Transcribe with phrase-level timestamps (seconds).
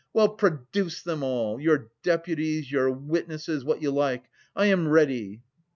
[0.13, 4.31] Well, produce them all: your deputies, your witnesses, what you like!...
[4.55, 5.43] I am ready!"